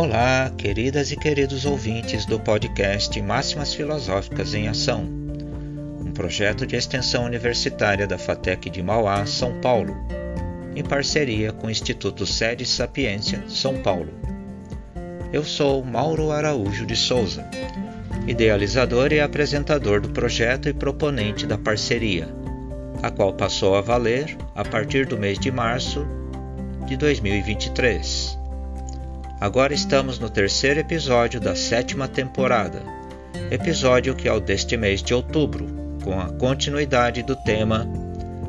Olá, 0.00 0.52
queridas 0.56 1.10
e 1.10 1.16
queridos 1.16 1.64
ouvintes 1.64 2.24
do 2.24 2.38
podcast 2.38 3.20
Máximas 3.20 3.74
Filosóficas 3.74 4.54
em 4.54 4.68
Ação, 4.68 5.02
um 5.02 6.12
projeto 6.12 6.64
de 6.64 6.76
extensão 6.76 7.24
universitária 7.24 8.06
da 8.06 8.16
FATEC 8.16 8.70
de 8.70 8.80
Mauá, 8.80 9.26
São 9.26 9.60
Paulo, 9.60 9.96
em 10.76 10.84
parceria 10.84 11.50
com 11.50 11.66
o 11.66 11.70
Instituto 11.70 12.24
Sede 12.24 12.64
Sapiência, 12.64 13.42
São 13.48 13.82
Paulo. 13.82 14.14
Eu 15.32 15.42
sou 15.42 15.84
Mauro 15.84 16.30
Araújo 16.30 16.86
de 16.86 16.94
Souza, 16.94 17.44
idealizador 18.24 19.12
e 19.12 19.18
apresentador 19.18 20.00
do 20.00 20.10
projeto 20.10 20.68
e 20.68 20.72
proponente 20.72 21.44
da 21.44 21.58
parceria, 21.58 22.28
a 23.02 23.10
qual 23.10 23.32
passou 23.32 23.74
a 23.74 23.80
valer 23.80 24.38
a 24.54 24.64
partir 24.64 25.06
do 25.06 25.18
mês 25.18 25.40
de 25.40 25.50
março 25.50 26.06
de 26.86 26.96
2023. 26.96 28.37
Agora 29.40 29.72
estamos 29.72 30.18
no 30.18 30.28
terceiro 30.28 30.80
episódio 30.80 31.38
da 31.38 31.54
sétima 31.54 32.08
temporada, 32.08 32.82
episódio 33.52 34.16
que 34.16 34.26
é 34.26 34.32
o 34.32 34.40
deste 34.40 34.76
mês 34.76 35.00
de 35.00 35.14
outubro, 35.14 35.64
com 36.02 36.18
a 36.18 36.28
continuidade 36.32 37.22
do 37.22 37.36
tema 37.36 37.88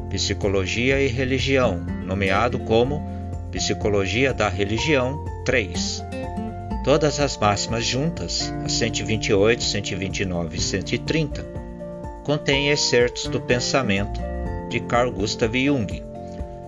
Psicologia 0.10 1.00
e 1.00 1.08
Religião, 1.08 1.80
nomeado 2.04 2.58
como 2.58 3.04
Psicologia 3.52 4.34
da 4.34 4.50
Religião 4.50 5.24
3. 5.46 6.04
Todas 6.84 7.20
as 7.20 7.38
máximas 7.38 7.86
juntas, 7.86 8.52
as 8.66 8.72
128, 8.72 9.64
129 9.64 10.58
e 10.58 10.60
130, 10.60 11.46
contêm 12.24 12.70
excertos 12.72 13.28
do 13.28 13.40
pensamento 13.40 14.20
de 14.70 14.80
Carl 14.80 15.12
Gustav 15.12 15.56
Jung 15.56 16.02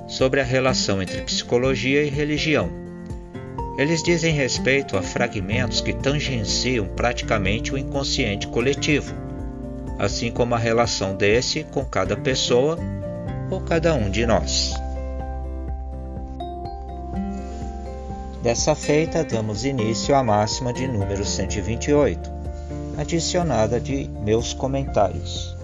sobre 0.07 0.41
a 0.41 0.43
relação 0.43 1.01
entre 1.01 1.23
psicologia 1.23 2.03
e 2.03 2.09
religião 2.09 2.80
eles 3.77 4.03
dizem 4.03 4.33
respeito 4.33 4.97
a 4.97 5.01
fragmentos 5.01 5.81
que 5.81 5.93
tangenciam 5.93 6.87
praticamente 6.87 7.73
o 7.73 7.77
inconsciente 7.77 8.47
coletivo, 8.47 9.13
assim 9.97 10.31
como 10.31 10.55
a 10.55 10.57
relação 10.57 11.15
desse 11.15 11.63
com 11.63 11.85
cada 11.85 12.17
pessoa 12.17 12.77
ou 13.49 13.61
cada 13.61 13.93
um 13.93 14.09
de 14.09 14.25
nós. 14.25 14.73
Dessa 18.43 18.73
feita, 18.73 19.23
damos 19.23 19.65
início 19.65 20.15
à 20.15 20.23
máxima 20.23 20.73
de 20.73 20.87
número 20.87 21.23
128, 21.23 22.31
adicionada 22.97 23.79
de 23.79 24.09
meus 24.23 24.51
comentários. 24.51 25.55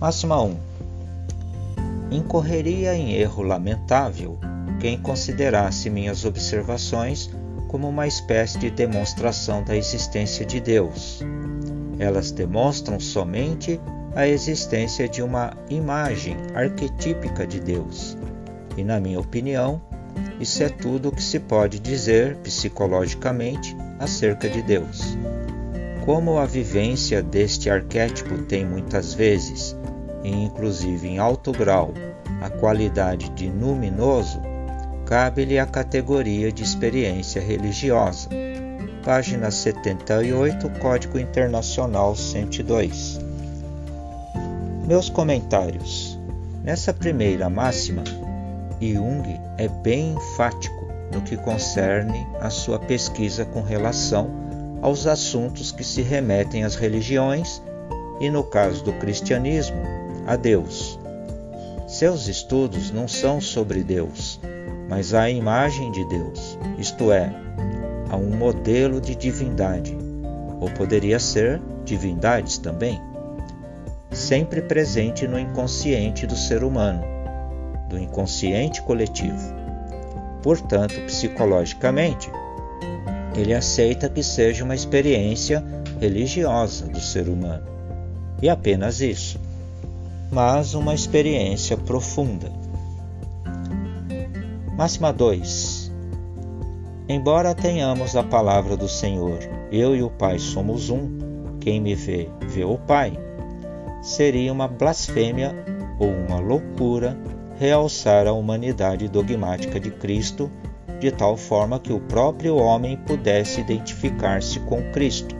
Máxima 0.00 0.42
1. 0.42 0.56
Incorreria 2.10 2.94
em 2.94 3.12
erro 3.12 3.42
lamentável 3.42 4.38
quem 4.84 4.98
considerasse 4.98 5.88
minhas 5.88 6.26
observações 6.26 7.30
como 7.68 7.88
uma 7.88 8.06
espécie 8.06 8.58
de 8.58 8.68
demonstração 8.68 9.64
da 9.64 9.74
existência 9.74 10.44
de 10.44 10.60
Deus. 10.60 11.22
Elas 11.98 12.30
demonstram 12.30 13.00
somente 13.00 13.80
a 14.14 14.28
existência 14.28 15.08
de 15.08 15.22
uma 15.22 15.56
imagem 15.70 16.36
arquetípica 16.54 17.46
de 17.46 17.60
Deus. 17.60 18.14
E, 18.76 18.84
na 18.84 19.00
minha 19.00 19.18
opinião, 19.18 19.80
isso 20.38 20.62
é 20.62 20.68
tudo 20.68 21.08
o 21.08 21.12
que 21.12 21.22
se 21.22 21.40
pode 21.40 21.78
dizer 21.78 22.36
psicologicamente 22.42 23.74
acerca 23.98 24.50
de 24.50 24.60
Deus. 24.60 25.16
Como 26.04 26.36
a 26.36 26.44
vivência 26.44 27.22
deste 27.22 27.70
arquétipo 27.70 28.36
tem 28.42 28.66
muitas 28.66 29.14
vezes, 29.14 29.74
e 30.22 30.28
inclusive 30.28 31.08
em 31.08 31.18
alto 31.18 31.52
grau, 31.52 31.94
a 32.42 32.50
qualidade 32.50 33.30
de 33.30 33.48
luminoso, 33.48 34.52
cabe-lhe 35.06 35.58
a 35.58 35.66
categoria 35.66 36.50
de 36.50 36.62
experiência 36.62 37.40
religiosa. 37.40 38.30
Página 39.04 39.50
78, 39.50 40.70
Código 40.80 41.18
Internacional 41.18 42.16
102. 42.16 43.20
Meus 44.86 45.10
comentários. 45.10 46.18
Nessa 46.62 46.94
primeira 46.94 47.50
máxima, 47.50 48.02
Jung 48.80 49.38
é 49.58 49.68
bem 49.68 50.14
enfático 50.14 50.88
no 51.12 51.20
que 51.20 51.36
concerne 51.36 52.26
a 52.40 52.48
sua 52.48 52.78
pesquisa 52.78 53.44
com 53.44 53.60
relação 53.60 54.30
aos 54.80 55.06
assuntos 55.06 55.70
que 55.70 55.84
se 55.84 56.00
remetem 56.00 56.64
às 56.64 56.74
religiões 56.74 57.62
e, 58.20 58.30
no 58.30 58.42
caso 58.42 58.82
do 58.82 58.92
cristianismo, 58.94 59.82
a 60.26 60.36
Deus. 60.36 60.98
Seus 61.86 62.26
estudos 62.26 62.90
não 62.90 63.06
são 63.06 63.40
sobre 63.40 63.82
Deus, 63.82 64.40
mas 64.88 65.14
à 65.14 65.30
imagem 65.30 65.90
de 65.90 66.04
Deus, 66.08 66.58
isto 66.78 67.10
é, 67.10 67.32
a 68.10 68.16
um 68.16 68.36
modelo 68.36 69.00
de 69.00 69.14
divindade, 69.14 69.96
ou 70.60 70.70
poderia 70.70 71.18
ser 71.18 71.60
divindades 71.84 72.58
também, 72.58 73.00
sempre 74.10 74.62
presente 74.62 75.26
no 75.26 75.38
inconsciente 75.38 76.26
do 76.26 76.36
ser 76.36 76.62
humano, 76.62 77.02
do 77.88 77.98
inconsciente 77.98 78.82
coletivo. 78.82 79.54
Portanto, 80.42 81.00
psicologicamente, 81.06 82.30
ele 83.34 83.54
aceita 83.54 84.08
que 84.08 84.22
seja 84.22 84.64
uma 84.64 84.74
experiência 84.74 85.64
religiosa 86.00 86.86
do 86.86 87.00
ser 87.00 87.28
humano, 87.28 87.66
e 88.40 88.48
apenas 88.48 89.00
isso, 89.00 89.40
mas 90.30 90.74
uma 90.74 90.94
experiência 90.94 91.76
profunda 91.76 92.63
Máxima 94.76 95.12
2. 95.12 95.92
Embora 97.08 97.54
tenhamos 97.54 98.16
a 98.16 98.24
palavra 98.24 98.76
do 98.76 98.88
Senhor, 98.88 99.38
eu 99.70 99.94
e 99.94 100.02
o 100.02 100.10
Pai 100.10 100.36
somos 100.40 100.90
um, 100.90 101.56
quem 101.60 101.80
me 101.80 101.94
vê, 101.94 102.28
vê 102.48 102.64
o 102.64 102.76
Pai, 102.76 103.12
seria 104.02 104.52
uma 104.52 104.66
blasfêmia 104.66 105.54
ou 106.00 106.10
uma 106.10 106.40
loucura 106.40 107.16
realçar 107.56 108.26
a 108.26 108.32
humanidade 108.32 109.08
dogmática 109.08 109.78
de 109.78 109.92
Cristo 109.92 110.50
de 110.98 111.12
tal 111.12 111.36
forma 111.36 111.78
que 111.78 111.92
o 111.92 112.00
próprio 112.00 112.56
homem 112.56 112.96
pudesse 112.96 113.60
identificar-se 113.60 114.58
com 114.60 114.90
Cristo 114.90 115.36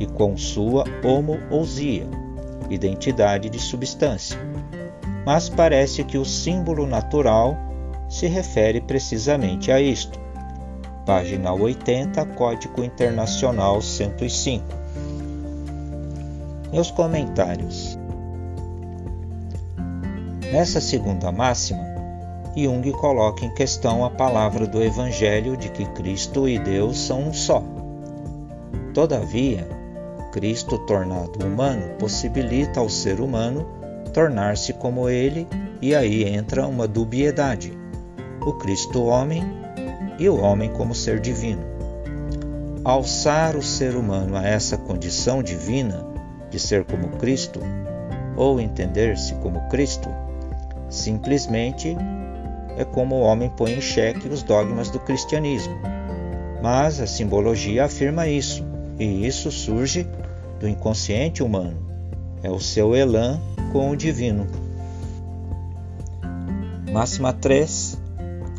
e 0.00 0.06
com 0.06 0.38
sua 0.38 0.84
homoousia, 1.04 2.06
identidade 2.70 3.50
de 3.50 3.58
substância. 3.58 4.38
Mas 5.26 5.50
parece 5.50 6.02
que 6.02 6.16
o 6.16 6.24
símbolo 6.24 6.86
natural 6.86 7.67
se 8.08 8.26
refere 8.26 8.80
precisamente 8.80 9.70
a 9.70 9.80
isto. 9.80 10.18
Página 11.04 11.52
80, 11.52 12.24
Código 12.34 12.82
Internacional 12.82 13.80
105. 13.80 14.64
Meus 16.72 16.90
comentários. 16.90 17.98
Nessa 20.52 20.80
segunda 20.80 21.30
máxima, 21.30 21.86
Jung 22.56 22.90
coloca 22.92 23.44
em 23.44 23.54
questão 23.54 24.04
a 24.04 24.10
palavra 24.10 24.66
do 24.66 24.82
Evangelho 24.82 25.56
de 25.56 25.68
que 25.68 25.84
Cristo 25.92 26.48
e 26.48 26.58
Deus 26.58 26.98
são 26.98 27.28
um 27.28 27.32
só. 27.32 27.62
Todavia, 28.92 29.68
Cristo 30.32 30.78
tornado 30.86 31.44
humano 31.46 31.94
possibilita 31.98 32.80
ao 32.80 32.88
ser 32.88 33.20
humano 33.20 33.66
tornar-se 34.12 34.72
como 34.72 35.08
ele, 35.08 35.46
e 35.80 35.94
aí 35.94 36.24
entra 36.24 36.66
uma 36.66 36.88
dubiedade 36.88 37.77
o 38.48 38.54
Cristo 38.54 39.04
homem 39.04 39.44
e 40.18 40.26
o 40.26 40.40
homem 40.40 40.70
como 40.72 40.94
ser 40.94 41.20
divino. 41.20 41.62
Alçar 42.82 43.54
o 43.56 43.62
ser 43.62 43.94
humano 43.94 44.36
a 44.36 44.42
essa 44.42 44.78
condição 44.78 45.42
divina 45.42 46.06
de 46.50 46.58
ser 46.58 46.84
como 46.84 47.10
Cristo, 47.18 47.60
ou 48.36 48.58
entender-se 48.58 49.34
como 49.36 49.68
Cristo, 49.68 50.08
simplesmente 50.88 51.94
é 52.78 52.84
como 52.86 53.16
o 53.16 53.20
homem 53.20 53.50
põe 53.50 53.74
em 53.74 53.80
xeque 53.82 54.26
os 54.28 54.42
dogmas 54.42 54.88
do 54.88 54.98
cristianismo. 54.98 55.74
Mas 56.62 57.00
a 57.00 57.06
simbologia 57.06 57.84
afirma 57.84 58.26
isso, 58.28 58.64
e 58.98 59.26
isso 59.26 59.50
surge 59.50 60.08
do 60.58 60.66
inconsciente 60.66 61.42
humano. 61.42 61.86
É 62.42 62.50
o 62.50 62.58
seu 62.58 62.96
elan 62.96 63.38
com 63.72 63.90
o 63.90 63.96
divino. 63.96 64.46
Máxima 66.90 67.34
3 67.34 67.87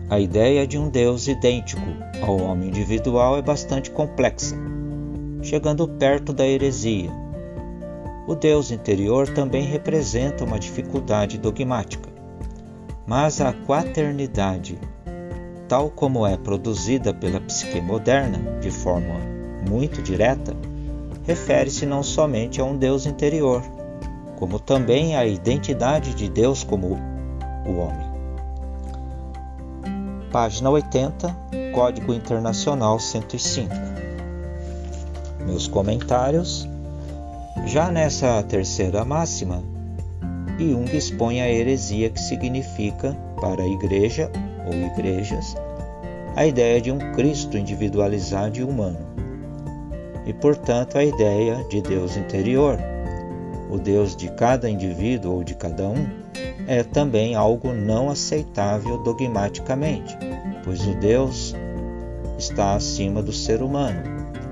a 0.10 0.20
ideia 0.20 0.66
de 0.66 0.76
um 0.76 0.90
Deus 0.90 1.28
idêntico 1.28 1.84
ao 2.24 2.42
homem 2.42 2.70
individual 2.70 3.38
é 3.38 3.44
bastante 3.44 3.92
complexa, 3.92 4.56
chegando 5.44 5.88
perto 5.88 6.34
da 6.34 6.48
heresia. 6.48 7.12
O 8.28 8.34
Deus 8.34 8.72
interior 8.72 9.28
também 9.30 9.66
representa 9.66 10.44
uma 10.44 10.58
dificuldade 10.58 11.38
dogmática, 11.38 12.10
mas 13.06 13.40
a 13.40 13.54
quaternidade, 13.54 14.80
tal 15.68 15.92
como 15.92 16.26
é 16.26 16.36
produzida 16.38 17.14
pela 17.14 17.40
psique 17.42 17.80
moderna 17.80 18.60
de 18.60 18.72
forma 18.72 19.14
muito 19.70 20.02
direta, 20.02 20.56
refere-se 21.24 21.86
não 21.86 22.02
somente 22.02 22.60
a 22.60 22.64
um 22.64 22.76
Deus 22.76 23.06
interior, 23.06 23.62
como 24.38 24.60
também 24.60 25.16
à 25.16 25.24
identidade 25.24 26.16
de 26.16 26.28
Deus 26.28 26.64
como 26.64 26.98
o 27.68 27.78
homem 27.78 28.09
página 30.32 30.70
80, 30.70 31.36
Código 31.74 32.14
Internacional 32.14 33.00
105. 33.00 33.74
Meus 35.46 35.68
comentários. 35.68 36.68
Já 37.66 37.92
nessa 37.92 38.42
terceira 38.44 39.04
máxima, 39.04 39.64
Jung 40.58 40.86
expõe 40.96 41.42
a 41.42 41.50
heresia 41.50 42.10
que 42.10 42.20
significa, 42.20 43.16
para 43.42 43.64
a 43.64 43.68
igreja 43.68 44.32
ou 44.66 44.74
igrejas, 44.74 45.56
a 46.36 46.46
ideia 46.46 46.80
de 46.80 46.92
um 46.92 47.00
Cristo 47.14 47.58
individualizado 47.58 48.58
e 48.58 48.64
humano, 48.64 49.00
e 50.26 50.34
portanto 50.34 50.98
a 50.98 51.04
ideia 51.04 51.64
de 51.70 51.82
Deus 51.82 52.16
interior, 52.16 52.78
o 53.70 53.78
Deus 53.78 54.16
de 54.16 54.30
cada 54.32 54.70
indivíduo 54.70 55.36
ou 55.36 55.44
de 55.44 55.56
cada 55.56 55.88
um, 55.88 56.08
é 56.70 56.84
também 56.84 57.34
algo 57.34 57.74
não 57.74 58.12
aceitável 58.12 59.00
dogmaticamente, 59.00 60.16
pois 60.64 60.86
o 60.86 60.94
Deus 60.94 61.56
está 62.38 62.76
acima 62.76 63.24
do 63.24 63.34
ser 63.34 63.64
humano, 63.64 64.04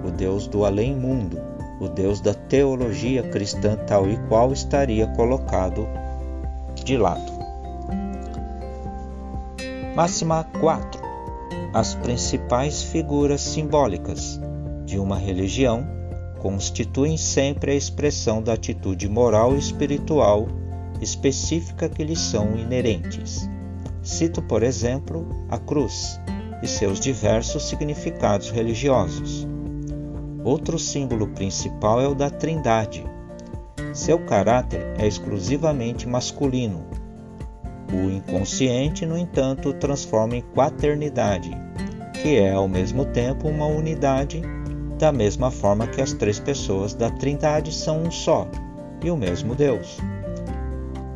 o 0.04 0.10
Deus 0.10 0.48
do 0.48 0.66
além-mundo, 0.66 1.40
o 1.80 1.88
Deus 1.88 2.19
da 2.19 2.34
teologia 2.34 3.22
cristã 3.22 3.75
tal 3.86 4.10
e 4.10 4.18
qual 4.28 4.52
estaria 4.52 5.06
colocado 5.10 5.88
de 6.84 6.98
lado. 6.98 7.31
Máxima 9.96 10.44
4. 10.60 11.00
As 11.72 11.94
principais 11.94 12.81
figuras 12.81 13.42
simbólicas 13.42 14.42
de 14.86 14.98
uma 14.98 15.20
religião 15.20 15.86
constituem 16.40 17.16
sempre 17.16 17.74
a 17.74 17.75
expressão 17.75 18.42
da 18.42 18.54
atitude 18.54 19.08
moral 19.08 19.54
e 19.54 19.60
espiritual 19.60 20.48
específica 21.02 21.90
que 21.90 22.04
lhes 22.04 22.20
são 22.20 22.58
inerentes. 22.58 23.50
Cito, 24.02 24.42
por 24.42 24.64
exemplo, 24.64 25.28
a 25.50 25.58
cruz 25.58 26.20
e 26.62 26.68
seus 26.68 27.00
diversos 27.00 27.68
significados 27.68 28.50
religiosos. 28.50 29.48
Outro 30.44 30.80
símbolo 30.80 31.28
principal 31.28 32.00
é 32.00 32.08
o 32.08 32.16
da 32.16 32.30
Trindade. 32.30 33.06
Seu 33.94 34.20
caráter 34.20 34.94
é 34.98 35.06
exclusivamente 35.06 36.08
masculino. 36.08 36.86
O 37.92 38.10
inconsciente, 38.10 39.06
no 39.06 39.18
entanto, 39.18 39.74
transforma 39.74 40.36
em 40.36 40.42
quaternidade, 40.42 41.52
que 42.22 42.38
é 42.38 42.54
ao 42.54 42.68
mesmo 42.68 43.06
tempo 43.06 43.48
uma 43.48 43.66
unidade, 43.66 44.42
da 44.98 45.12
mesma 45.12 45.52
forma 45.52 45.88
que 45.88 46.02
as 46.02 46.14
três 46.14 46.40
pessoas 46.40 46.94
da 46.94 47.10
Trindade 47.10 47.74
são 47.74 48.04
um 48.04 48.12
só 48.12 48.48
e 49.04 49.12
o 49.12 49.18
mesmo 49.18 49.54
Deus. 49.54 49.98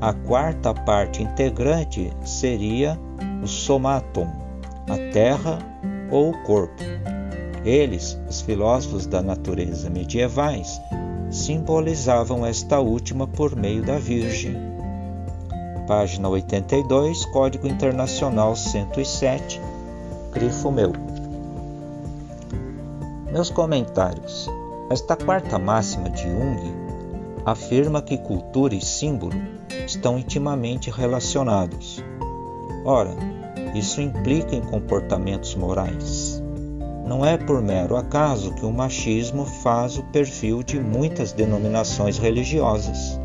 A 0.01 0.13
quarta 0.13 0.73
parte 0.73 1.21
integrante 1.21 2.11
seria 2.25 2.99
o 3.43 3.47
somatum, 3.47 4.27
a 4.89 4.97
terra 5.13 5.59
ou 6.09 6.31
o 6.31 6.41
corpo. 6.41 6.81
Eles, 7.63 8.17
os 8.27 8.41
filósofos 8.41 9.05
da 9.05 9.21
natureza 9.21 9.91
medievais, 9.91 10.81
simbolizavam 11.29 12.43
esta 12.43 12.79
última 12.79 13.27
por 13.27 13.55
meio 13.55 13.83
da 13.83 13.99
Virgem. 13.99 14.55
Página 15.87 16.27
82, 16.29 17.25
Código 17.25 17.67
Internacional 17.67 18.55
107, 18.55 19.61
grifo 20.33 20.71
meu. 20.71 20.93
Meus 23.31 23.51
comentários. 23.51 24.49
Esta 24.89 25.15
quarta 25.15 25.59
máxima 25.59 26.09
de 26.09 26.23
Jung 26.23 26.73
afirma 27.45 28.01
que 28.01 28.17
cultura 28.17 28.73
e 28.73 28.81
símbolo 28.81 29.60
estão 29.85 30.17
intimamente 30.17 30.89
relacionados. 30.89 32.03
Ora, 32.85 33.15
isso 33.73 34.01
implica 34.01 34.55
em 34.55 34.61
comportamentos 34.61 35.55
morais. 35.55 36.41
Não 37.05 37.25
é 37.25 37.37
por 37.37 37.61
mero 37.61 37.95
acaso 37.95 38.53
que 38.53 38.65
o 38.65 38.71
machismo 38.71 39.45
faz 39.45 39.97
o 39.97 40.03
perfil 40.03 40.63
de 40.63 40.79
muitas 40.79 41.31
denominações 41.31 42.17
religiosas. 42.17 43.19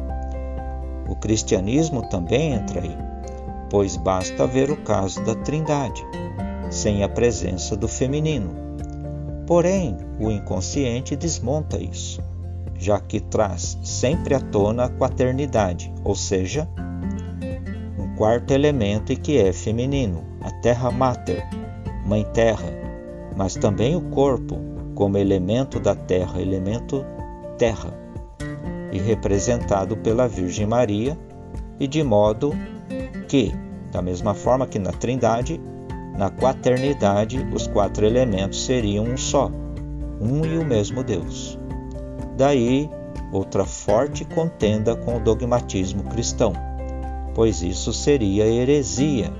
O 1.09 1.15
cristianismo 1.15 2.09
também 2.09 2.53
entra 2.53 2.81
aí, 2.81 2.97
pois 3.71 3.97
basta 3.97 4.47
ver 4.47 4.71
o 4.71 4.77
caso 4.77 5.25
da 5.25 5.35
Trindade, 5.35 6.05
sem 6.71 7.03
a 7.03 7.09
presença 7.09 7.77
do 7.77 7.87
feminino. 7.87 8.51
Porém, 9.47 9.97
o 10.19 10.31
inconsciente 10.31 11.15
desmonta 11.15 11.81
isso 11.81 12.21
já 12.79 13.01
que 13.01 13.21
traz 13.21 13.79
sempre 13.83 14.35
à 14.35 14.41
tona 14.41 14.85
a 14.85 14.89
quaternidade, 14.89 15.93
ou 16.07 16.15
seja, 16.15 16.69
um 17.99 18.15
quarto 18.15 18.53
elemento 18.53 19.13
e 19.13 19.17
que 19.17 19.39
é 19.39 19.53
feminino, 19.53 20.23
a 20.41 20.53
terra 20.53 20.89
mater, 20.89 21.45
mãe 22.07 22.25
terra, 22.33 22.69
mas 23.37 23.57
também 23.57 23.97
o 23.97 24.01
corpo 24.01 24.57
como 24.95 25.19
elemento 25.19 25.81
da 25.81 25.97
terra, 25.97 26.41
elemento 26.41 27.05
terra, 27.59 27.93
e 28.93 29.01
representado 29.01 29.97
pela 29.97 30.29
Virgem 30.29 30.65
Maria, 30.65 31.19
e 31.81 31.89
de 31.89 32.05
modo 32.05 32.53
que, 33.27 33.53
da 33.91 34.01
mesma 34.01 34.33
forma 34.33 34.65
que 34.65 34.79
na 34.79 34.93
Trindade, 34.93 35.61
na 36.17 36.31
quaternidade 36.31 37.45
os 37.53 37.67
quatro 37.67 38.07
elementos 38.07 38.65
seriam 38.65 39.05
um 39.07 39.17
só, 39.17 39.51
um 40.21 40.45
e 40.47 40.57
o 40.57 40.65
mesmo 40.65 41.03
Deus. 41.03 41.59
Daí 42.37 42.89
outra 43.33 43.65
forte 43.65 44.25
contenda 44.25 44.97
com 44.97 45.17
o 45.17 45.21
dogmatismo 45.21 46.05
cristão, 46.05 46.53
pois 47.35 47.63
isso 47.63 47.93
seria 47.93 48.47
heresia 48.47 49.33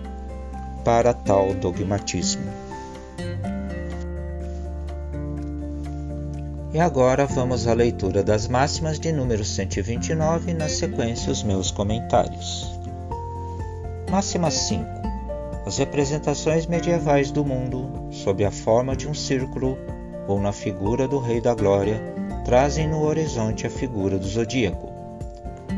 para 0.85 1.13
tal 1.13 1.55
dogmatismo. 1.55 2.45
E 6.73 6.79
agora 6.79 7.25
vamos 7.25 7.67
à 7.67 7.73
leitura 7.73 8.23
das 8.23 8.47
máximas 8.49 9.01
de 9.01 9.11
número 9.11 9.45
129 9.45 10.51
e 10.51 10.55
na 10.55 10.69
sequência 10.69 11.33
os 11.33 11.43
meus 11.43 11.71
comentários. 11.71 12.71
Máxima 14.11 14.51
5. 14.51 14.85
As 15.65 15.79
representações 15.79 16.67
medievais 16.67 17.31
do 17.31 17.45
mundo 17.45 18.09
sob 18.13 18.45
a 18.45 18.51
forma 18.51 18.95
de 18.95 19.09
um 19.09 19.15
círculo 19.15 19.79
ou 20.29 20.39
na 20.41 20.53
figura 20.53 21.09
do 21.09 21.19
Rei 21.19 21.41
da 21.41 21.55
Glória 21.55 22.16
trazem 22.47 22.87
no 22.87 23.03
horizonte 23.03 23.67
a 23.67 23.71
figura 23.71 24.17
do 24.21 24.29
zodíaco. 24.29 24.89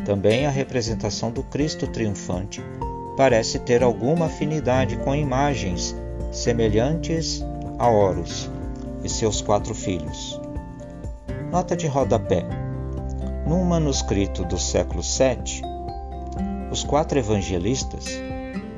Também 0.04 0.44
a 0.44 0.50
representação 0.50 1.30
do 1.30 1.42
Cristo 1.42 1.86
triunfante 1.86 2.62
parece 3.16 3.58
ter 3.58 3.82
alguma 3.82 4.26
afinidade 4.26 4.98
com 4.98 5.14
imagens 5.14 5.96
semelhantes 6.30 7.42
a 7.78 7.88
Horus 7.88 8.50
e 9.02 9.08
seus 9.08 9.40
quatro 9.40 9.74
filhos. 9.74 10.38
Nota 11.50 11.74
de 11.74 11.86
rodapé: 11.86 12.44
Num 13.46 13.64
manuscrito 13.64 14.44
do 14.44 14.58
século 14.58 15.00
VII, 15.00 15.62
os 16.70 16.84
quatro 16.84 17.18
evangelistas, 17.18 18.04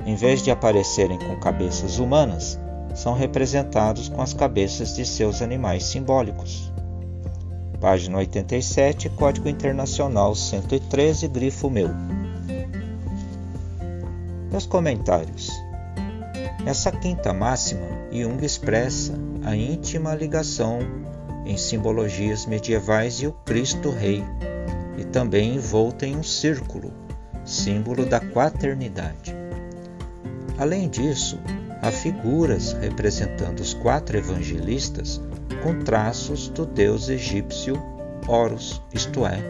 em 0.06 0.14
vez 0.14 0.44
de 0.44 0.52
aparecerem 0.52 1.18
com 1.18 1.40
cabeças 1.40 1.98
humanas, 1.98 2.56
são 2.94 3.14
representados 3.14 4.08
com 4.08 4.22
as 4.22 4.32
cabeças 4.32 4.94
de 4.94 5.04
seus 5.04 5.42
animais 5.42 5.82
simbólicos. 5.82 6.69
Página 7.80 8.18
87, 8.18 9.08
Código 9.08 9.48
Internacional 9.48 10.34
113, 10.34 11.26
grifo 11.28 11.70
meu. 11.70 11.88
Meus 14.50 14.66
comentários. 14.66 15.50
Nessa 16.62 16.92
quinta 16.92 17.32
máxima, 17.32 17.86
Jung 18.12 18.44
expressa 18.44 19.14
a 19.42 19.56
íntima 19.56 20.14
ligação 20.14 20.80
em 21.46 21.56
simbologias 21.56 22.44
medievais 22.44 23.22
e 23.22 23.26
o 23.26 23.32
Cristo 23.32 23.88
Rei, 23.88 24.22
e 24.98 25.04
também 25.04 25.54
envolta 25.54 26.04
em 26.04 26.14
um 26.14 26.22
círculo, 26.22 26.92
símbolo 27.46 28.04
da 28.04 28.20
quaternidade. 28.20 29.34
Além 30.58 30.86
disso, 30.86 31.40
há 31.82 31.90
figuras 31.90 32.72
representando 32.72 33.60
os 33.60 33.74
quatro 33.74 34.16
evangelistas 34.16 35.20
com 35.62 35.80
traços 35.80 36.48
do 36.48 36.64
deus 36.66 37.08
egípcio 37.08 37.80
Horus, 38.26 38.80
isto 38.92 39.26
é, 39.26 39.42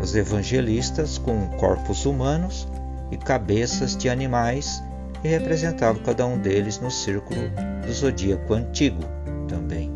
os 0.00 0.14
evangelistas 0.14 1.18
com 1.18 1.48
corpos 1.56 2.04
humanos 2.04 2.68
e 3.10 3.16
cabeças 3.16 3.96
de 3.96 4.08
animais 4.08 4.82
e 5.24 5.28
representavam 5.28 6.02
cada 6.02 6.26
um 6.26 6.38
deles 6.38 6.78
no 6.80 6.90
círculo 6.90 7.40
do 7.84 7.92
zodíaco 7.92 8.52
antigo 8.54 9.02
também. 9.48 9.94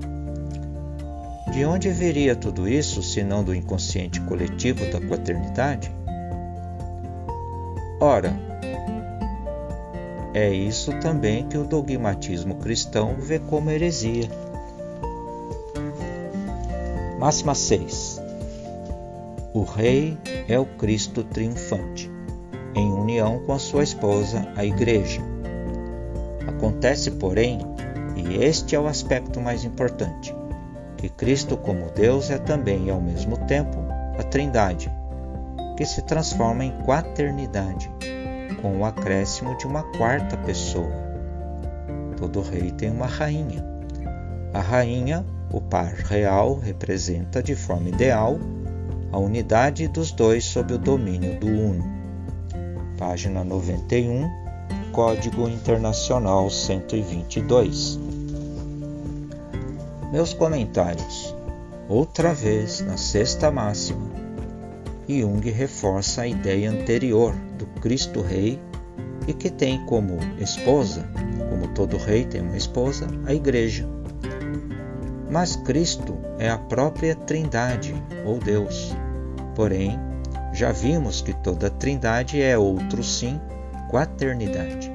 De 1.52 1.64
onde 1.64 1.90
viria 1.90 2.36
tudo 2.36 2.68
isso, 2.68 3.02
se 3.02 3.24
não 3.24 3.42
do 3.42 3.54
inconsciente 3.54 4.20
coletivo 4.22 4.88
da 4.90 5.00
quaternidade? 5.00 5.92
Ora, 8.00 8.32
é 10.32 10.52
isso 10.52 10.92
também 11.00 11.46
que 11.48 11.58
o 11.58 11.64
dogmatismo 11.64 12.56
cristão 12.56 13.16
vê 13.18 13.38
como 13.38 13.70
heresia 13.70 14.28
Máxima 17.20 17.54
6. 17.54 18.18
O 19.52 19.62
Rei 19.62 20.16
é 20.48 20.58
o 20.58 20.64
Cristo 20.64 21.22
triunfante, 21.22 22.10
em 22.74 22.90
união 22.90 23.40
com 23.40 23.52
a 23.52 23.58
sua 23.58 23.82
esposa, 23.82 24.50
a 24.56 24.64
Igreja. 24.64 25.20
Acontece, 26.48 27.10
porém, 27.10 27.58
E 28.16 28.42
este 28.42 28.74
é 28.74 28.80
o 28.80 28.86
aspecto 28.86 29.38
mais 29.38 29.66
importante: 29.66 30.34
que 30.96 31.10
Cristo, 31.10 31.58
como 31.58 31.90
Deus, 31.90 32.30
é 32.30 32.38
também 32.38 32.86
e 32.86 32.90
ao 32.90 33.02
mesmo 33.02 33.36
tempo 33.46 33.76
a 34.18 34.22
Trindade, 34.22 34.90
que 35.76 35.84
se 35.84 36.00
transforma 36.00 36.64
em 36.64 36.72
quaternidade, 36.86 37.90
com 38.60 38.78
o 38.78 38.84
acréscimo 38.84 39.56
de 39.56 39.66
uma 39.66 39.82
quarta 39.96 40.36
pessoa. 40.36 40.92
Todo 42.16 42.42
rei 42.42 42.70
tem 42.72 42.90
uma 42.90 43.06
rainha. 43.06 43.64
A 44.52 44.60
rainha, 44.60 45.24
o 45.52 45.60
par 45.60 45.92
real, 45.92 46.58
representa 46.58 47.42
de 47.42 47.54
forma 47.54 47.88
ideal 47.88 48.38
a 49.12 49.18
unidade 49.18 49.88
dos 49.88 50.12
dois 50.12 50.44
sob 50.44 50.74
o 50.74 50.78
domínio 50.78 51.38
do 51.40 51.46
Uno. 51.46 51.84
Página 52.96 53.42
91, 53.42 54.28
Código 54.92 55.48
Internacional 55.48 56.48
122. 56.48 57.98
Meus 60.12 60.32
comentários. 60.34 61.34
Outra 61.88 62.32
vez, 62.32 62.80
na 62.80 62.96
sexta 62.96 63.50
máxima, 63.50 64.09
Jung 65.18 65.40
reforça 65.50 66.22
a 66.22 66.28
ideia 66.28 66.70
anterior 66.70 67.34
do 67.58 67.66
Cristo 67.80 68.20
Rei 68.20 68.60
e 69.26 69.32
que 69.32 69.50
tem 69.50 69.84
como 69.86 70.18
esposa, 70.38 71.08
como 71.48 71.68
todo 71.68 71.96
rei 71.96 72.24
tem 72.24 72.40
uma 72.40 72.56
esposa, 72.56 73.06
a 73.26 73.34
Igreja. 73.34 73.86
Mas 75.30 75.56
Cristo 75.56 76.16
é 76.38 76.48
a 76.50 76.58
própria 76.58 77.14
Trindade, 77.14 77.94
ou 78.24 78.38
Deus. 78.38 78.96
Porém, 79.54 79.98
já 80.52 80.72
vimos 80.72 81.20
que 81.20 81.32
toda 81.32 81.70
Trindade 81.70 82.42
é 82.42 82.58
outro 82.58 83.02
sim, 83.02 83.40
quaternidade. 83.88 84.90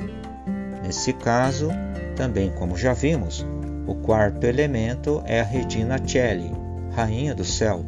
Nesse 0.84 1.14
caso, 1.14 1.70
também 2.16 2.52
como 2.52 2.78
já 2.78 2.94
vimos, 2.94 3.46
o 3.88 3.96
quarto 3.96 4.44
elemento 4.46 5.22
é 5.26 5.40
a 5.40 5.44
Regina 5.44 5.98
Celli, 6.06 6.52
rainha 6.92 7.34
do 7.34 7.46
céu, 7.46 7.86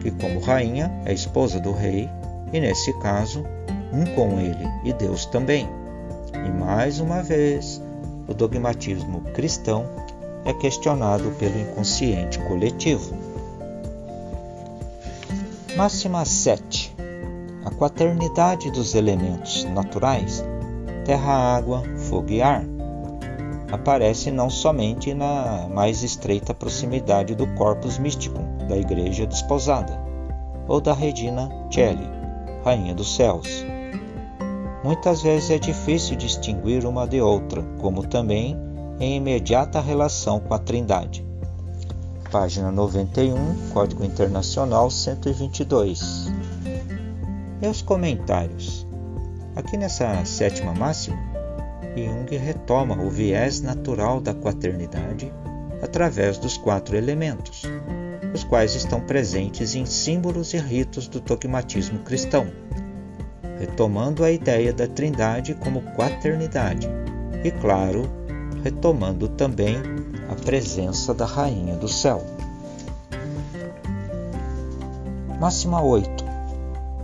que 0.00 0.10
como 0.10 0.40
rainha 0.40 0.90
é 1.04 1.12
esposa 1.12 1.60
do 1.60 1.72
rei 1.72 2.08
e 2.52 2.60
nesse 2.60 2.92
caso, 3.00 3.44
um 3.92 4.04
com 4.14 4.40
ele 4.40 4.66
e 4.84 4.92
Deus 4.92 5.26
também. 5.26 5.68
E 6.34 6.50
mais 6.50 7.00
uma 7.00 7.22
vez, 7.22 7.82
o 8.26 8.34
dogmatismo 8.34 9.20
cristão 9.32 9.84
é 10.44 10.52
questionado 10.52 11.30
pelo 11.32 11.58
inconsciente 11.58 12.38
coletivo. 12.40 13.14
Máxima 15.76 16.24
7. 16.24 16.96
A 17.64 17.70
quaternidade 17.70 18.70
dos 18.70 18.94
elementos 18.94 19.64
naturais, 19.64 20.44
terra, 21.04 21.56
água, 21.56 21.82
fogo 22.08 22.30
e 22.30 22.42
ar, 22.42 22.64
aparece 23.72 24.30
não 24.30 24.50
somente 24.50 25.14
na 25.14 25.68
mais 25.72 26.02
estreita 26.02 26.54
proximidade 26.54 27.34
do 27.34 27.46
corpus 27.54 27.98
místico 27.98 28.38
da 28.68 28.76
Igreja 28.76 29.26
desposada, 29.26 29.98
ou 30.66 30.80
da 30.80 30.92
Regina 30.92 31.48
Celli, 31.70 32.08
Rainha 32.64 32.94
dos 32.94 33.14
Céus. 33.14 33.64
Muitas 34.82 35.22
vezes 35.22 35.50
é 35.50 35.58
difícil 35.58 36.16
distinguir 36.16 36.86
uma 36.86 37.06
de 37.06 37.20
outra, 37.20 37.62
como 37.78 38.06
também 38.06 38.56
em 38.98 39.16
imediata 39.16 39.80
relação 39.80 40.40
com 40.40 40.54
a 40.54 40.58
Trindade. 40.58 41.24
Página 42.30 42.70
91, 42.70 43.70
Código 43.72 44.04
Internacional 44.04 44.90
122. 44.90 46.30
Meus 47.60 47.82
comentários. 47.82 48.86
Aqui 49.56 49.76
nessa 49.76 50.24
sétima 50.24 50.72
máxima, 50.72 51.18
Jung 51.96 52.36
retoma 52.36 52.94
o 53.02 53.10
viés 53.10 53.60
natural 53.60 54.20
da 54.20 54.32
quaternidade 54.32 55.32
através 55.82 56.38
dos 56.38 56.56
quatro 56.56 56.96
elementos, 56.96 57.62
os 58.34 58.44
quais 58.44 58.74
estão 58.74 59.00
presentes 59.00 59.74
em 59.74 59.86
símbolos 59.86 60.54
e 60.54 60.58
ritos 60.58 61.08
do 61.08 61.20
dogmatismo 61.20 62.00
cristão, 62.00 62.46
retomando 63.58 64.24
a 64.24 64.30
ideia 64.30 64.72
da 64.72 64.86
Trindade 64.86 65.54
como 65.54 65.82
quaternidade 65.94 66.88
e, 67.42 67.50
claro, 67.50 68.02
retomando 68.62 69.28
também 69.28 69.76
a 70.30 70.34
presença 70.34 71.12
da 71.12 71.24
Rainha 71.24 71.76
do 71.76 71.88
Céu. 71.88 72.22
Máxima 75.40 75.82
8. 75.82 76.24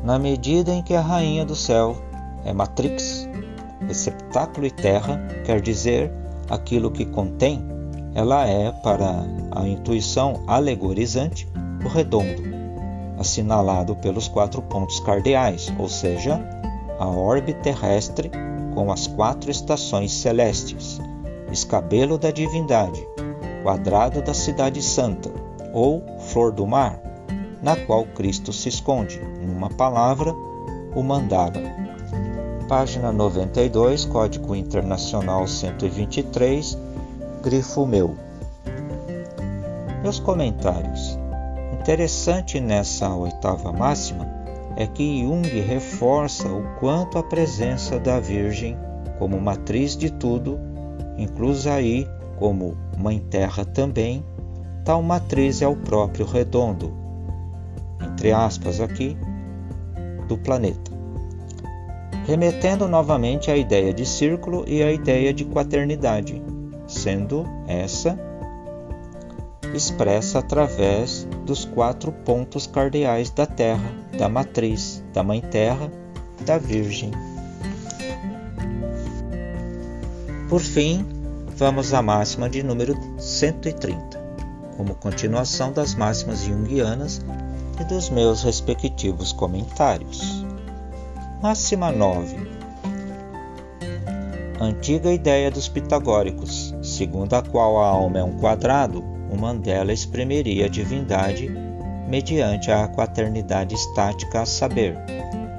Na 0.05 0.19
medida 0.19 0.71
em 0.71 0.83
que 0.83 0.95
a 0.95 1.01
Rainha 1.01 1.45
do 1.45 1.57
Céu 1.57 1.97
é 2.45 2.53
matrix, 2.53 3.16
receptáculo 3.87 4.67
e 4.67 4.71
terra, 4.71 5.21
quer 5.45 5.61
dizer 5.61 6.13
aquilo 6.51 6.91
que 6.91 7.05
contém, 7.05 7.65
ela 8.15 8.47
é, 8.47 8.73
para 8.83 9.25
a 9.53 9.67
intuição 9.69 10.43
alegorizante, 10.47 11.49
o 11.85 11.89
redondo, 11.89 12.43
assinalado 13.19 13.95
pelos 13.97 14.29
quatro 14.29 14.63
pontos 14.63 15.01
cardeais, 15.01 15.73
ou 15.79 15.89
seja, 15.89 16.41
a 16.99 17.07
orbe 17.07 17.53
terrestre 17.55 18.31
com 18.75 18.91
as 18.91 19.07
quatro 19.07 19.51
estações 19.51 20.13
celestes, 20.13 21.01
escabelo 21.51 22.19
da 22.19 22.31
divindade, 22.31 23.07
quadrado 23.63 24.23
da 24.23 24.35
cidade 24.35 24.83
santa, 24.83 25.31
ou 25.73 26.03
flor 26.21 26.53
do 26.53 26.67
mar, 26.67 27.01
na 27.63 27.77
qual 27.77 28.05
Cristo 28.05 28.53
se 28.53 28.69
esconde, 28.69 29.21
numa 29.47 29.69
palavra, 29.71 30.33
o 30.95 31.03
mandala. 31.03 31.86
Página 32.69 33.13
92, 33.13 34.05
Código 34.07 34.55
Internacional 34.55 35.47
123, 35.47 36.77
grifo 37.43 37.87
meu. 37.87 38.17
Meus 40.03 40.19
comentários. 40.19 41.19
Interessante 41.81 42.61
nessa 42.61 43.15
oitava 43.15 43.73
máxima 43.73 44.27
é 44.77 44.87
que 44.87 45.23
Jung 45.23 45.49
reforça 45.61 46.49
o 46.49 46.63
quanto 46.81 47.19
a 47.19 47.23
presença 47.23 47.99
da 47.99 48.19
Virgem 48.19 48.77
como 49.19 49.41
matriz 49.41 49.97
de 49.97 50.11
tudo 50.11 50.59
inclusa 51.17 51.73
aí 51.73 52.07
como 52.37 52.77
Mãe 52.99 53.19
Terra 53.19 53.65
também, 53.65 54.25
tal 54.85 55.03
matriz 55.03 55.63
é 55.63 55.69
o 55.69 55.77
próprio 55.77 56.27
redondo, 56.27 56.93
entre 58.01 58.33
aspas 58.33 58.81
aqui, 58.81 59.17
do 60.29 60.37
planeta. 60.37 60.96
Remetendo 62.27 62.89
novamente 62.89 63.51
à 63.51 63.57
ideia 63.57 63.95
de 63.95 64.05
círculo 64.05 64.65
e 64.67 64.83
à 64.83 64.93
ideia 64.93 65.33
de 65.33 65.45
quaternidade, 65.45 66.43
sendo 66.87 67.45
essa 67.67 68.19
expressa 69.73 70.41
através 70.41 71.27
dos 71.45 71.65
quatro 71.65 72.11
pontos 72.11 72.67
cardeais 72.67 73.31
da 73.31 73.47
Terra, 73.47 73.91
da 74.19 74.29
matriz, 74.29 75.05
da 75.13 75.23
Mãe 75.23 75.41
Terra, 75.41 75.91
da 76.45 76.59
Virgem 76.59 77.11
Por 80.49 80.61
fim, 80.61 81.05
vamos 81.57 81.93
à 81.93 82.01
máxima 82.01 82.49
de 82.49 82.63
número 82.63 82.97
130, 83.19 84.17
como 84.77 84.95
continuação 84.95 85.73
das 85.73 85.97
máximas 85.97 86.45
junguianas 86.45 87.21
e 87.81 87.85
dos 87.85 88.09
meus 88.11 88.45
respectivos 88.45 89.33
comentários. 89.33 90.46
Máxima 91.43 91.93
9. 91.93 92.37
Antiga 94.61 95.13
ideia 95.13 95.51
dos 95.51 95.69
pitagóricos, 95.69 96.75
segundo 96.83 97.35
a 97.35 97.43
qual 97.43 97.79
a 97.79 97.89
alma 97.89 98.19
é 98.19 98.25
um 98.25 98.39
quadrado, 98.39 99.05
o 99.31 99.37
Mandela 99.37 99.93
exprimiria 99.93 100.67
a 100.67 100.69
divindade 100.69 101.49
mediante 102.09 102.71
a 102.71 102.89
quaternidade 102.89 103.75
estática 103.75 104.43
a 104.43 104.47
saber, 104.47 104.97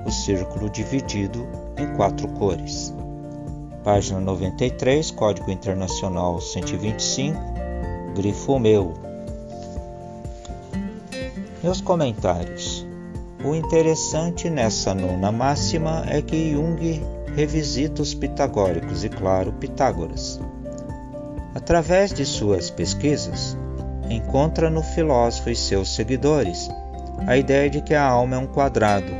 o 0.06 0.12
círculo 0.12 0.70
dividido 0.70 1.48
em 1.78 1.96
quatro 1.96 2.28
cores 2.30 2.94
página 3.88 4.20
93, 4.20 5.12
Código 5.12 5.50
Internacional 5.50 6.42
125, 6.42 7.40
grifo 8.18 8.60
meu. 8.60 8.94
Meus 11.64 11.80
comentários. 11.80 12.77
O 13.44 13.54
interessante 13.54 14.50
nessa 14.50 14.96
nona 14.96 15.32
máxima 15.32 16.04
é 16.08 16.22
que 16.22 16.52
Jung 16.52 17.02
revisita 17.36 18.02
os 18.02 18.14
pitagóricos 18.16 19.04
e, 19.04 19.10
claro, 19.10 19.54
Pitágoras. 19.54 20.40
Através 21.54 22.12
de 22.12 22.26
suas 22.26 22.72
pesquisas, 22.72 23.56
encontra 24.10 24.70
no 24.70 24.82
filósofo 24.82 25.52
e 25.52 25.56
seus 25.56 25.94
seguidores 25.96 26.68
a 27.28 27.38
ideia 27.38 27.70
de 27.70 27.82
que 27.82 27.94
a 27.94 28.04
alma 28.04 28.36
é 28.36 28.40
um 28.40 28.48
quadrado. 28.48 29.12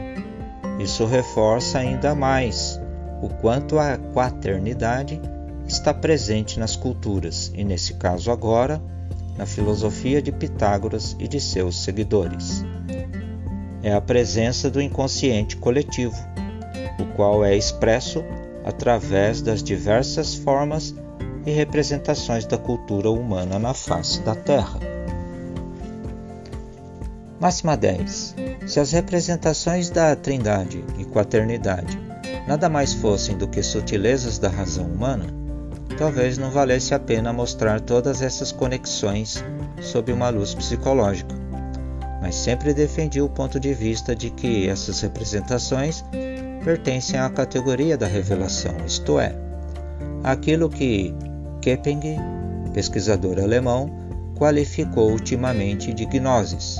Isso 0.80 1.06
reforça 1.06 1.80
ainda 1.80 2.16
mais 2.16 2.80
o 3.22 3.30
quanto 3.30 3.78
a 3.78 3.98
quaternidade 3.98 5.22
está 5.68 5.94
presente 5.94 6.60
nas 6.60 6.76
culturas 6.76 7.52
e, 7.56 7.64
nesse 7.64 7.96
caso 7.96 8.32
agora, 8.32 8.82
na 9.38 9.46
filosofia 9.46 10.22
de 10.22 10.32
Pitágoras 10.32 11.16
e 11.20 11.28
de 11.28 11.40
seus 11.40 11.84
seguidores. 11.84 12.66
É 13.88 13.94
a 13.94 14.02
presença 14.02 14.70
do 14.70 14.82
inconsciente 14.82 15.56
coletivo, 15.56 16.14
o 17.00 17.06
qual 17.16 17.46
é 17.46 17.56
expresso 17.56 18.22
através 18.66 19.42
das 19.42 19.64
diversas 19.64 20.36
formas 20.36 20.94
e 21.46 21.52
representações 21.52 22.46
da 22.46 22.58
cultura 22.58 23.10
humana 23.10 23.58
na 23.58 23.74
face 23.74 24.20
da 24.24 24.36
Terra. 24.36 24.78
Máxima 27.40 27.78
10. 27.78 28.36
Se 28.66 28.78
as 28.78 28.92
representações 28.92 29.90
da 29.90 30.14
Trindade 30.18 30.84
e 31.00 31.06
Quaternidade 31.06 31.98
nada 32.46 32.68
mais 32.68 32.94
fossem 32.94 33.38
do 33.38 33.48
que 33.48 33.64
sutilezas 33.64 34.38
da 34.38 34.50
razão 34.50 34.84
humana, 34.86 35.28
talvez 35.98 36.38
não 36.38 36.52
valesse 36.52 36.94
a 36.94 37.00
pena 37.00 37.32
mostrar 37.32 37.80
todas 37.80 38.22
essas 38.22 38.52
conexões 38.52 39.42
sob 39.82 40.12
uma 40.12 40.28
luz 40.28 40.54
psicológica. 40.54 41.37
Mas 42.22 42.36
sempre 42.36 42.74
defendi 42.74 43.22
o 43.22 43.30
ponto 43.30 43.60
de 43.60 43.74
vista 43.74 44.16
de 44.16 44.30
que 44.30 44.68
essas 44.68 45.02
representações 45.02 46.04
pertencem 46.64 47.20
à 47.20 47.30
categoria 47.30 47.98
da 47.98 48.08
revelação, 48.08 48.76
isto 48.86 49.20
é, 49.20 49.36
aquilo 50.24 50.70
que 50.70 51.14
Kepping, 51.62 52.18
pesquisador 52.74 53.40
alemão, 53.40 53.90
qualificou 54.36 55.12
ultimamente 55.12 55.94
de 55.94 56.06
gnosis, 56.06 56.78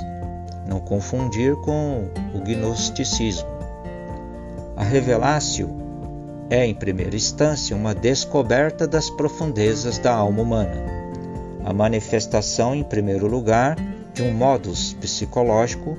não 0.66 0.80
confundir 0.80 1.54
com 1.56 2.08
o 2.34 2.40
gnosticismo. 2.40 3.48
A 4.76 4.84
revelácio 4.84 5.68
é, 6.50 6.64
em 6.64 6.74
primeira 6.74 7.14
instância, 7.14 7.76
uma 7.76 7.94
descoberta 7.94 8.86
das 8.86 9.10
profundezas 9.10 9.98
da 9.98 10.14
alma 10.14 10.42
humana, 10.42 10.76
a 11.64 11.72
manifestação, 11.72 12.74
em 12.74 12.82
primeiro 12.82 13.26
lugar, 13.26 13.76
de 14.18 14.24
um 14.24 14.32
modus 14.32 14.94
psicológico 14.94 15.96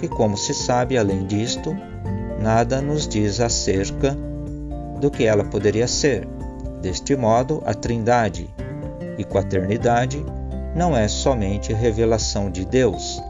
que, 0.00 0.08
como 0.08 0.36
se 0.36 0.52
sabe, 0.52 0.98
além 0.98 1.24
disto, 1.24 1.72
nada 2.40 2.82
nos 2.82 3.06
diz 3.06 3.38
acerca 3.38 4.16
do 5.00 5.08
que 5.08 5.24
ela 5.24 5.44
poderia 5.44 5.86
ser. 5.86 6.26
Deste 6.80 7.14
modo, 7.14 7.62
a 7.64 7.72
Trindade 7.72 8.52
e 9.16 9.22
Quaternidade 9.22 10.26
não 10.74 10.96
é 10.96 11.06
somente 11.06 11.72
revelação 11.72 12.50
de 12.50 12.64
Deus, 12.64 13.22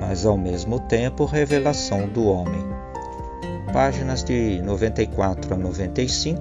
mas 0.00 0.24
ao 0.24 0.38
mesmo 0.38 0.80
tempo 0.80 1.26
revelação 1.26 2.08
do 2.08 2.24
homem. 2.28 2.64
Páginas 3.74 4.24
de 4.24 4.58
94 4.62 5.52
a 5.52 5.56
95, 5.58 6.40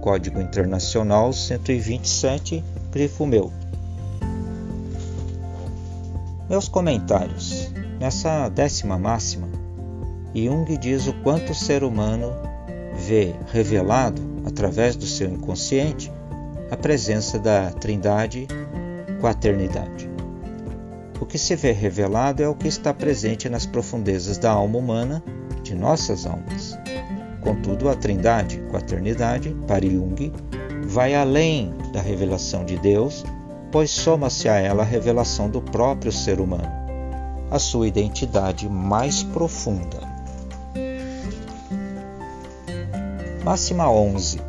Código 0.00 0.40
Internacional 0.40 1.34
127, 1.34 2.64
grifo 2.90 3.26
meu. 3.26 3.52
Meus 6.48 6.68
comentários. 6.68 7.72
Nessa 7.98 8.48
décima 8.48 8.96
máxima, 8.96 9.48
Jung 10.32 10.64
diz 10.78 11.08
o 11.08 11.12
quanto 11.22 11.50
o 11.50 11.54
ser 11.54 11.82
humano 11.82 12.30
vê 12.94 13.34
revelado, 13.48 14.22
através 14.44 14.94
do 14.94 15.06
seu 15.06 15.28
inconsciente, 15.28 16.12
a 16.70 16.76
presença 16.76 17.36
da 17.36 17.72
Trindade, 17.72 18.46
Quaternidade. 19.20 20.08
O 21.20 21.26
que 21.26 21.36
se 21.36 21.56
vê 21.56 21.72
revelado 21.72 22.44
é 22.44 22.48
o 22.48 22.54
que 22.54 22.68
está 22.68 22.94
presente 22.94 23.48
nas 23.48 23.66
profundezas 23.66 24.38
da 24.38 24.52
alma 24.52 24.78
humana, 24.78 25.24
de 25.64 25.74
nossas 25.74 26.26
almas. 26.26 26.78
Contudo, 27.40 27.88
a 27.88 27.96
Trindade, 27.96 28.62
Quaternidade, 28.70 29.56
para 29.66 29.84
Jung, 29.84 30.32
vai 30.84 31.12
além 31.12 31.74
da 31.92 32.00
revelação 32.00 32.64
de 32.64 32.78
Deus, 32.78 33.24
pois 33.76 33.90
soma-se 33.90 34.48
a 34.48 34.54
ela 34.54 34.84
a 34.84 34.86
revelação 34.86 35.50
do 35.50 35.60
próprio 35.60 36.10
ser 36.10 36.40
humano, 36.40 36.72
a 37.50 37.58
sua 37.58 37.86
identidade 37.86 38.66
mais 38.70 39.22
profunda. 39.22 39.98
Máxima 43.44 43.90
11. 43.90 44.40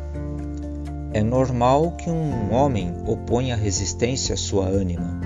É 1.12 1.22
normal 1.22 1.90
que 1.98 2.08
um 2.08 2.54
homem 2.54 2.90
oponha 3.06 3.54
resistência 3.54 4.32
à 4.32 4.38
sua 4.38 4.64
ânima 4.64 5.20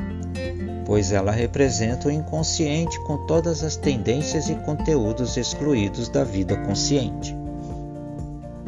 pois 0.85 1.12
ela 1.12 1.31
representa 1.31 2.09
o 2.09 2.11
inconsciente 2.11 2.98
com 3.05 3.24
todas 3.27 3.62
as 3.62 3.77
tendências 3.77 4.48
e 4.50 4.57
conteúdos 4.57 5.37
excluídos 5.37 6.09
da 6.09 6.24
vida 6.24 6.57
consciente. 6.57 7.35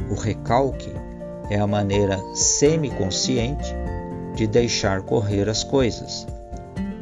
O 0.09 0.15
recalque 0.15 0.93
é 1.51 1.59
a 1.59 1.67
maneira 1.67 2.19
semiconsciente 2.35 3.84
de 4.35 4.47
deixar 4.47 5.03
correr 5.03 5.49
as 5.49 5.63
coisas, 5.63 6.27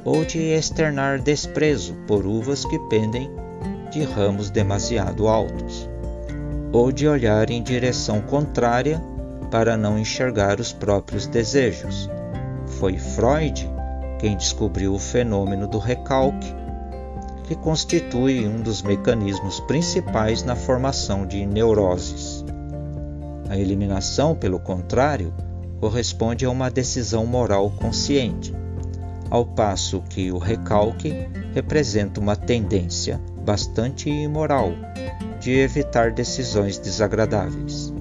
ou 0.05 0.25
de 0.25 0.38
externar 0.38 1.21
desprezo 1.21 1.95
por 2.07 2.27
uvas 2.27 2.64
que 2.64 2.79
pendem 2.88 3.31
de 3.90 4.03
ramos 4.03 4.51
demasiado 4.51 5.29
altos, 5.29 5.88
ou 6.73 6.90
de 6.90 7.07
olhar 7.07 7.51
em 7.51 7.62
direção 7.62 8.21
contrária 8.21 9.03
para 9.51 9.77
não 9.77 9.99
enxergar 9.99 10.59
os 10.61 10.73
próprios 10.73 11.27
desejos. 11.27 12.09
Foi 12.66 12.99
Freud 12.99 13.71
quem 14.18 14.37
descobriu 14.37 14.95
o 14.95 14.99
fenômeno 14.99 15.66
do 15.66 15.79
recalque, 15.79 16.55
que 17.45 17.55
constitui 17.57 18.47
um 18.47 18.62
dos 18.62 18.81
mecanismos 18.81 19.61
principais 19.61 20.42
na 20.42 20.57
formação 20.57 21.27
de 21.27 21.45
neuroses. 21.45 22.45
A 23.51 23.59
eliminação, 23.59 24.35
pelo 24.35 24.59
contrário, 24.59 25.35
corresponde 25.83 26.45
a 26.45 26.51
uma 26.51 26.71
decisão 26.71 27.27
moral 27.27 27.68
consciente, 27.68 28.55
ao 29.29 29.45
passo 29.45 30.01
que 30.09 30.31
o 30.31 30.38
recalque 30.38 31.12
representa 31.53 32.21
uma 32.21 32.37
tendência 32.37 33.21
bastante 33.45 34.09
imoral 34.09 34.75
de 35.40 35.51
evitar 35.59 36.12
decisões 36.12 36.79
desagradáveis. 36.79 37.92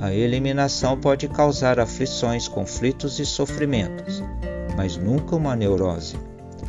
A 0.00 0.12
eliminação 0.12 0.98
pode 0.98 1.28
causar 1.28 1.78
aflições, 1.78 2.48
conflitos 2.48 3.20
e 3.20 3.24
sofrimentos, 3.24 4.20
mas 4.76 4.96
nunca 4.96 5.36
uma 5.36 5.54
neurose. 5.54 6.16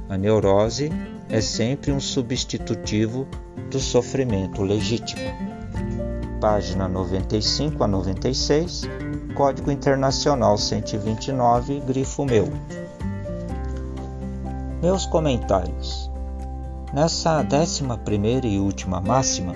A 0.07 0.15
neurose 0.15 0.91
é 1.29 1.41
sempre 1.41 1.91
um 1.91 1.99
substitutivo 1.99 3.27
do 3.71 3.79
sofrimento 3.79 4.61
legítimo. 4.61 5.23
Página 6.39 6.87
95 6.87 7.83
a 7.83 7.87
96, 7.87 8.83
Código 9.33 9.71
Internacional 9.71 10.57
129, 10.57 11.79
grifo 11.79 12.23
meu. 12.23 12.47
Meus 14.79 15.07
comentários. 15.07 16.11
Nessa 16.93 17.41
décima 17.41 17.97
primeira 17.97 18.45
e 18.45 18.59
última 18.59 19.01
máxima, 19.01 19.55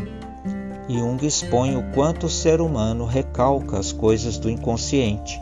Jung 0.90 1.24
expõe 1.24 1.76
o 1.76 1.92
quanto 1.92 2.26
o 2.26 2.30
ser 2.30 2.60
humano 2.60 3.06
recalca 3.06 3.78
as 3.78 3.92
coisas 3.92 4.40
do 4.40 4.50
inconsciente 4.50 5.40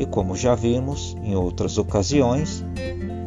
e 0.00 0.06
como 0.06 0.34
já 0.34 0.54
vimos 0.56 1.16
em 1.22 1.36
outras 1.36 1.78
ocasiões, 1.78 2.64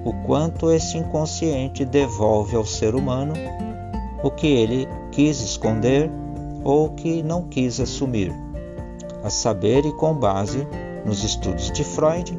o 0.03 0.11
quanto 0.25 0.71
esse 0.71 0.97
inconsciente 0.97 1.85
devolve 1.85 2.55
ao 2.55 2.65
ser 2.65 2.95
humano 2.95 3.33
o 4.21 4.29
que 4.29 4.47
ele 4.47 4.89
quis 5.11 5.39
esconder 5.39 6.11
ou 6.63 6.89
que 6.89 7.23
não 7.23 7.43
quis 7.43 7.79
assumir, 7.79 8.33
a 9.23 9.29
saber 9.29 9.85
e 9.85 9.93
com 9.93 10.13
base 10.13 10.67
nos 11.05 11.23
estudos 11.23 11.71
de 11.71 11.83
Freud, 11.83 12.37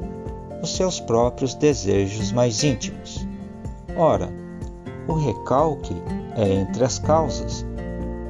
os 0.62 0.76
seus 0.76 1.00
próprios 1.00 1.54
desejos 1.54 2.32
mais 2.32 2.62
íntimos. 2.62 3.26
Ora, 3.96 4.28
o 5.08 5.14
recalque 5.14 5.94
é, 6.36 6.52
entre 6.52 6.84
as 6.84 6.98
causas, 6.98 7.64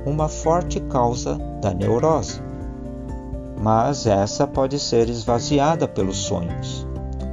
uma 0.06 0.28
forte 0.28 0.80
causa 0.80 1.38
da 1.60 1.72
neurose 1.72 2.40
mas 3.64 4.06
essa 4.06 4.46
pode 4.46 4.78
ser 4.78 5.08
esvaziada 5.08 5.88
pelos 5.88 6.18
sonhos. 6.18 6.86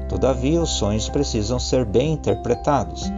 Todavia, 0.07 0.61
os 0.61 0.69
sonhos 0.69 1.09
precisam 1.09 1.59
ser 1.59 1.83
bem 1.83 2.13
interpretados 2.13 3.11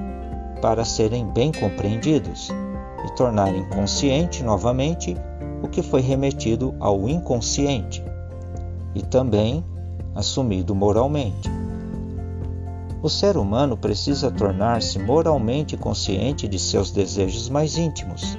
para 0.59 0.83
serem 0.83 1.27
bem 1.27 1.51
compreendidos 1.51 2.49
e 3.05 3.15
tornarem 3.15 3.67
consciente 3.69 4.43
novamente 4.43 5.15
o 5.63 5.67
que 5.67 5.81
foi 5.81 6.01
remetido 6.01 6.75
ao 6.79 7.09
inconsciente 7.09 8.03
e 8.93 9.01
também 9.01 9.65
assumido 10.13 10.75
moralmente. 10.75 11.49
O 13.01 13.09
ser 13.09 13.37
humano 13.37 13.75
precisa 13.75 14.29
tornar-se 14.29 14.99
moralmente 14.99 15.75
consciente 15.75 16.47
de 16.47 16.59
seus 16.59 16.91
desejos 16.91 17.49
mais 17.49 17.77
íntimos 17.77 18.37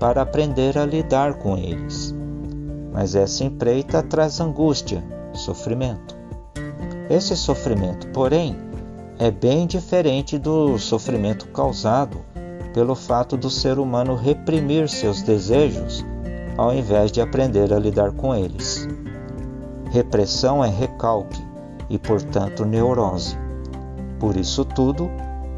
para 0.00 0.22
aprender 0.22 0.78
a 0.78 0.86
lidar 0.86 1.34
com 1.34 1.58
eles 1.58 2.16
mas 2.96 3.14
essa 3.14 3.44
empreita 3.44 4.02
traz 4.02 4.40
angústia, 4.40 5.04
sofrimento. 5.34 6.16
Esse 7.10 7.36
sofrimento, 7.36 8.08
porém, 8.08 8.56
é 9.18 9.30
bem 9.30 9.66
diferente 9.66 10.38
do 10.38 10.78
sofrimento 10.78 11.46
causado 11.48 12.24
pelo 12.72 12.94
fato 12.94 13.36
do 13.36 13.50
ser 13.50 13.78
humano 13.78 14.14
reprimir 14.14 14.88
seus 14.88 15.20
desejos 15.20 16.02
ao 16.56 16.72
invés 16.74 17.12
de 17.12 17.20
aprender 17.20 17.72
a 17.72 17.78
lidar 17.78 18.12
com 18.12 18.34
eles. 18.34 18.88
Repressão 19.90 20.64
é 20.64 20.68
recalque 20.68 21.42
e, 21.88 21.98
portanto, 21.98 22.64
neurose. 22.64 23.38
Por 24.18 24.36
isso 24.36 24.64
tudo, 24.64 25.10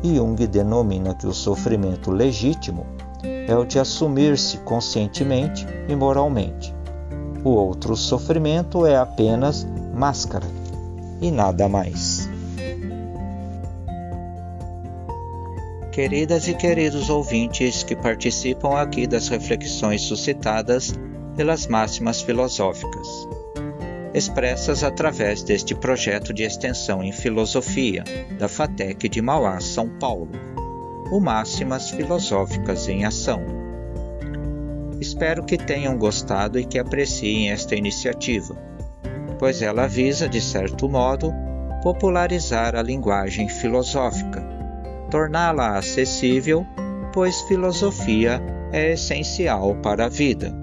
Jung 0.03 0.47
denomina 0.47 1.15
que 1.15 1.27
o 1.27 1.33
sofrimento 1.33 2.11
legítimo 2.11 2.87
é 3.23 3.57
o 3.57 3.65
de 3.65 3.79
assumir-se 3.79 4.59
conscientemente 4.59 5.67
e 5.89 5.97
moralmente. 5.97 6.75
O 7.45 7.51
outro 7.51 7.97
sofrimento 7.97 8.85
é 8.85 8.97
apenas 8.97 9.67
máscara. 9.95 10.47
e 11.21 11.31
nada 11.33 11.69
mais. 11.69 12.08
Queridas 15.99 16.47
e 16.47 16.55
queridos 16.55 17.11
ouvintes 17.11 17.83
que 17.83 17.97
participam 17.97 18.81
aqui 18.81 19.05
das 19.05 19.27
reflexões 19.27 20.03
suscitadas 20.03 20.95
pelas 21.35 21.67
máximas 21.67 22.23
filosóficas, 22.23 23.09
expressas 24.15 24.85
através 24.85 25.43
deste 25.43 25.75
projeto 25.75 26.33
de 26.33 26.45
extensão 26.45 27.03
em 27.03 27.11
filosofia 27.11 28.05
da 28.39 28.47
FATEC 28.47 29.09
de 29.09 29.21
Mauá, 29.21 29.59
São 29.59 29.89
Paulo, 29.89 30.31
o 31.11 31.19
Máximas 31.19 31.91
Filosóficas 31.91 32.89
em 32.89 33.05
Ação. 33.05 33.43
Espero 35.01 35.43
que 35.43 35.59
tenham 35.59 35.99
gostado 35.99 36.61
e 36.61 36.65
que 36.65 36.79
apreciem 36.79 37.51
esta 37.51 37.75
iniciativa, 37.75 38.57
pois 39.37 39.63
ela 39.63 39.89
visa, 39.89 40.29
de 40.29 40.41
certo 40.41 40.89
modo, 40.89 41.35
popularizar 41.83 42.77
a 42.77 42.83
linguagem 42.83 43.49
filosófica, 43.49 44.48
torná-la 45.11 45.77
acessível, 45.77 46.67
pois 47.13 47.41
filosofia 47.43 48.41
é 48.73 48.93
essencial 48.93 49.75
para 49.77 50.07
a 50.07 50.09
vida. 50.09 50.55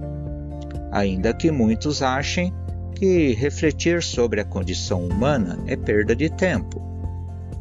Ainda 0.92 1.34
que 1.34 1.52
muitos 1.52 2.02
achem 2.02 2.54
que 2.96 3.34
refletir 3.34 4.02
sobre 4.02 4.40
a 4.40 4.46
condição 4.46 5.06
humana 5.06 5.60
é 5.68 5.76
perda 5.76 6.16
de 6.16 6.30
tempo. 6.30 6.82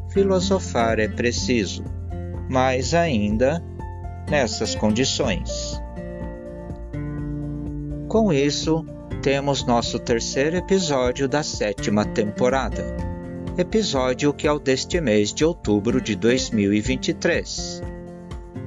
Filosofar 0.09 0.99
é 0.99 1.07
preciso, 1.07 1.83
mas 2.49 2.93
ainda 2.93 3.61
nessas 4.29 4.75
condições. 4.75 5.81
Com 8.07 8.31
isso, 8.31 8.85
temos 9.21 9.65
nosso 9.65 9.99
terceiro 9.99 10.55
episódio 10.55 11.27
da 11.27 11.43
sétima 11.43 12.05
temporada, 12.05 12.85
episódio 13.57 14.33
que 14.33 14.47
é 14.47 14.51
o 14.51 14.59
deste 14.59 14.99
mês 14.99 15.33
de 15.33 15.45
outubro 15.45 16.01
de 16.01 16.15
2023. 16.15 17.81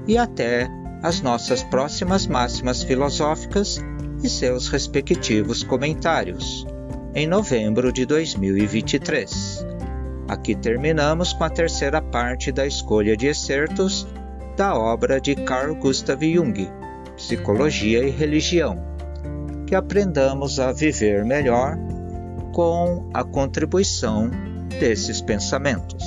E 0.07 0.17
até 0.17 0.69
as 1.03 1.21
nossas 1.21 1.63
próximas 1.63 2.27
máximas 2.27 2.83
filosóficas 2.83 3.79
e 4.23 4.29
seus 4.29 4.69
respectivos 4.69 5.63
comentários, 5.63 6.67
em 7.15 7.27
novembro 7.27 7.93
de 7.93 8.07
2023. 8.07 9.67
Aqui 10.27 10.55
terminamos 10.55 11.33
com 11.35 11.45
a 11.45 11.51
terceira 11.51 12.01
parte 12.01 12.51
da 12.51 12.67
escolha 12.67 13.17
de 13.17 13.27
excertos 13.27 14.07
da 14.57 14.75
obra 14.75 15.21
de 15.21 15.35
Carl 15.35 15.75
Gustav 15.75 16.23
Jung, 16.23 16.69
Psicologia 17.17 18.03
e 18.03 18.11
Religião. 18.11 18.83
Que 19.67 19.75
aprendamos 19.75 20.59
a 20.59 20.73
viver 20.73 21.25
melhor 21.25 21.77
com 22.53 23.09
a 23.13 23.23
contribuição 23.23 24.31
desses 24.79 25.21
pensamentos. 25.23 26.03